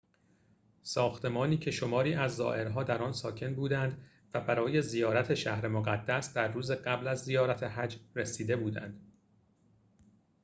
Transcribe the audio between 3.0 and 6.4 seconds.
آن ساکن بودند و برای زیارت شهر مقدس